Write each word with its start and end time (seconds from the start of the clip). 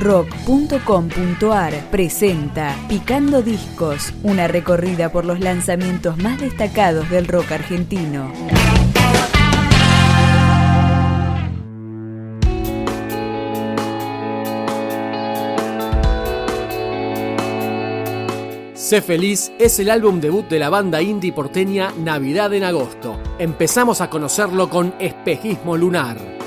rock.com.ar 0.00 1.90
presenta 1.90 2.74
Picando 2.88 3.42
Discos, 3.42 4.14
una 4.22 4.48
recorrida 4.48 5.12
por 5.12 5.26
los 5.26 5.40
lanzamientos 5.40 6.16
más 6.16 6.40
destacados 6.40 7.08
del 7.10 7.28
rock 7.28 7.52
argentino. 7.52 8.32
Sé 18.74 19.02
feliz 19.02 19.52
es 19.58 19.78
el 19.78 19.90
álbum 19.90 20.20
debut 20.20 20.48
de 20.48 20.58
la 20.58 20.70
banda 20.70 21.00
indie 21.02 21.32
porteña 21.32 21.92
Navidad 21.98 22.52
en 22.54 22.64
agosto. 22.64 23.20
Empezamos 23.38 24.00
a 24.00 24.10
conocerlo 24.10 24.68
con 24.68 24.94
Espejismo 24.98 25.76
Lunar. 25.76 26.39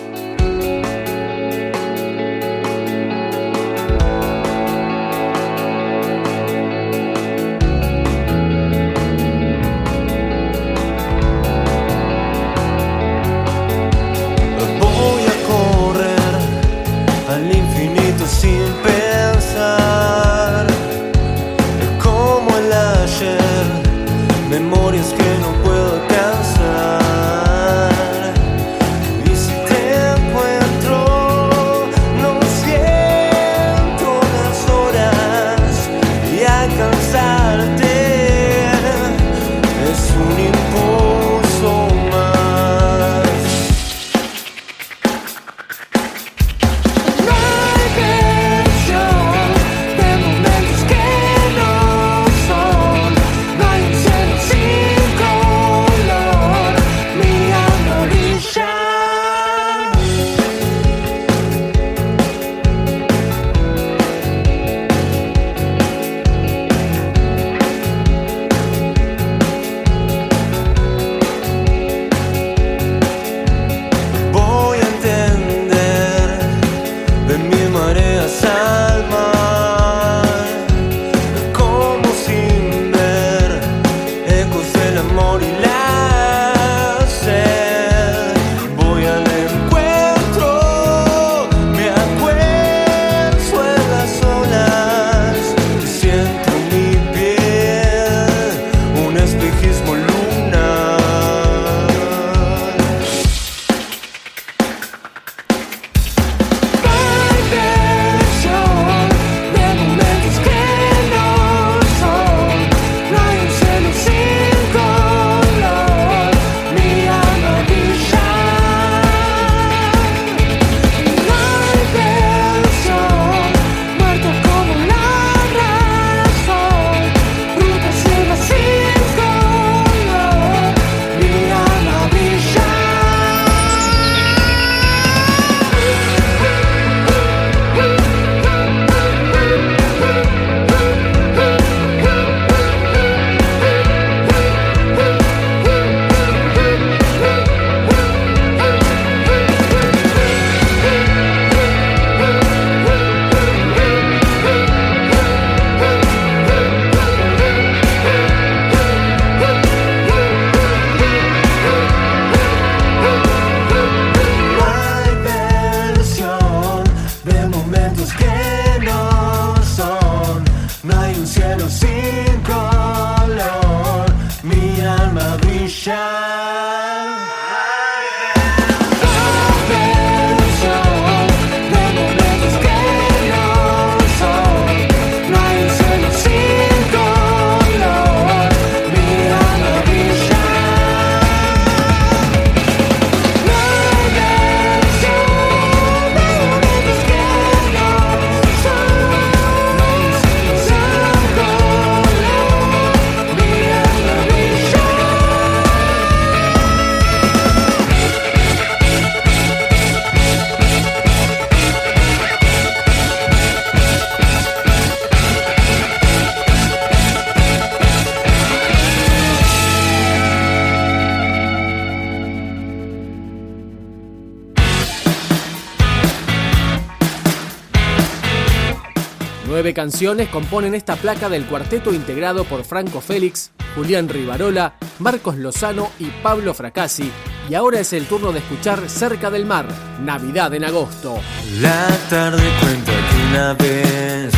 Canciones 229.72 230.30
componen 230.30 230.74
esta 230.74 230.96
placa 230.96 231.30
del 231.30 231.46
cuarteto 231.46 231.94
integrado 231.94 232.44
por 232.44 232.64
Franco 232.64 233.02
Félix, 233.02 233.52
Julián 233.76 234.10
Rivarola, 234.10 234.74
Marcos 234.98 235.38
Lozano 235.38 235.92
y 236.00 236.08
Pablo 236.24 236.56
Fracassi. 236.56 237.12
Y 237.48 237.54
ahora 237.54 237.80
es 237.80 237.94
el 237.94 238.08
turno 238.08 238.32
de 238.32 238.40
escuchar 238.40 238.90
Cerca 238.90 239.30
del 239.30 239.46
Mar, 239.46 239.68
Navidad 240.02 240.54
en 240.56 240.66
agosto. 240.66 241.20
La 241.62 241.88
tarde 242.10 242.44
cuenta 242.60 242.92
que 242.92 243.28
una 243.30 243.54
vez 243.54 244.34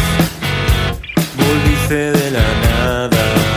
volviste 1.38 2.12
de 2.12 2.31
la 2.31 2.44
nada. 2.62 3.55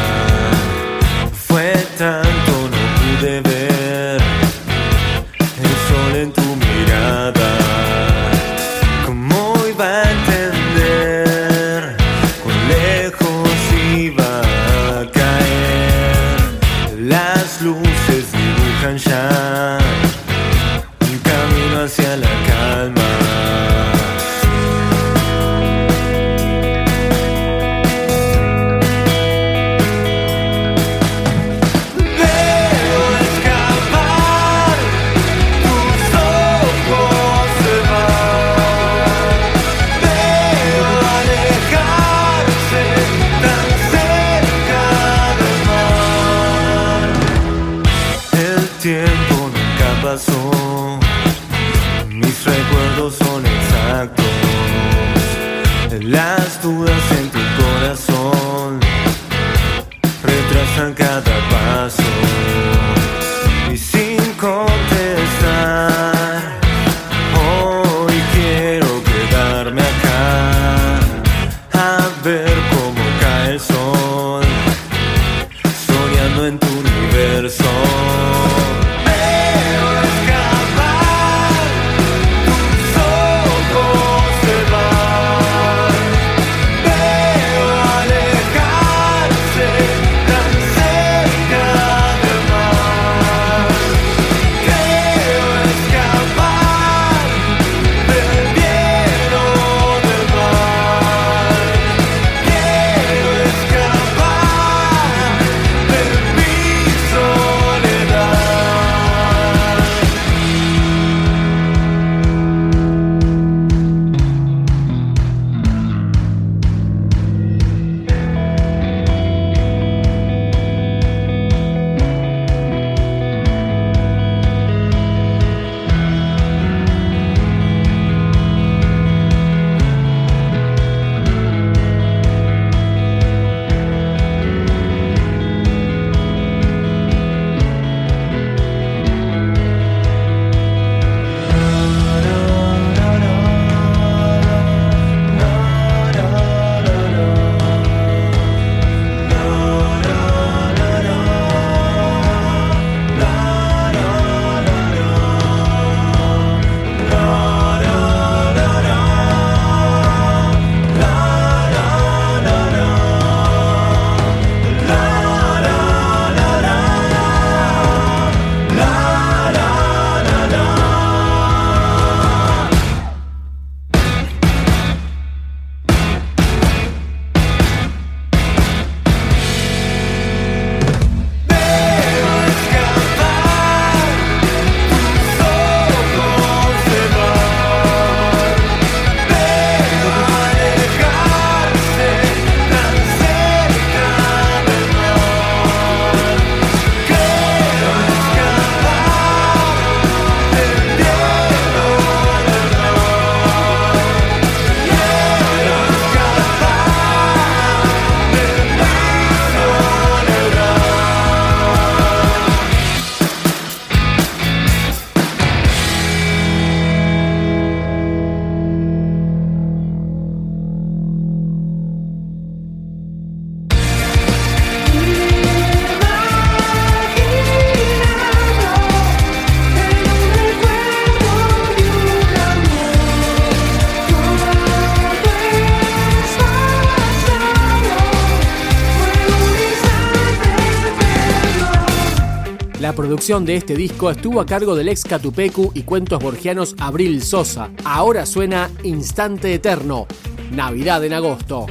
producción 242.98 243.44
de 243.44 243.54
este 243.54 243.76
disco 243.76 244.10
estuvo 244.10 244.40
a 244.40 244.46
cargo 244.46 244.74
del 244.74 244.88
ex 244.88 245.04
Catupecu 245.04 245.70
y 245.72 245.84
cuentos 245.84 246.20
borgianos 246.20 246.74
Abril 246.80 247.22
Sosa. 247.22 247.70
Ahora 247.84 248.26
suena 248.26 248.72
Instante 248.82 249.54
Eterno, 249.54 250.08
Navidad 250.50 251.04
en 251.04 251.12
agosto. 251.12 251.66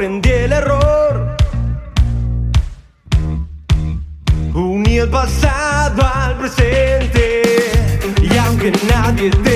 comprendí 0.00 0.30
el 0.30 0.52
error. 0.52 1.36
Uní 4.54 4.96
el 4.96 5.10
pasado 5.10 6.02
al 6.14 6.38
presente 6.38 7.42
y 8.22 8.34
aunque 8.38 8.72
nadie 8.88 9.30
te 9.30 9.49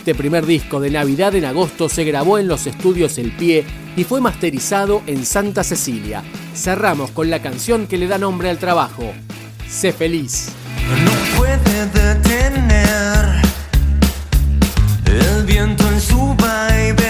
Este 0.00 0.14
primer 0.14 0.46
disco 0.46 0.80
de 0.80 0.88
Navidad 0.88 1.34
en 1.34 1.44
agosto 1.44 1.90
se 1.90 2.04
grabó 2.04 2.38
en 2.38 2.48
los 2.48 2.66
estudios 2.66 3.18
El 3.18 3.32
Pie 3.32 3.66
y 3.98 4.04
fue 4.04 4.22
masterizado 4.22 5.02
en 5.06 5.26
Santa 5.26 5.62
Cecilia. 5.62 6.22
Cerramos 6.54 7.10
con 7.10 7.28
la 7.28 7.42
canción 7.42 7.86
que 7.86 7.98
le 7.98 8.06
da 8.06 8.16
nombre 8.16 8.48
al 8.48 8.56
trabajo, 8.56 9.12
Sé 9.68 9.92
feliz. 9.92 10.52
No 11.04 11.38
puede 11.38 11.84
detener 11.90 13.42
el 15.04 15.44
viento 15.44 15.86
en 15.86 16.00
su 16.00 16.34
baile. 16.36 17.09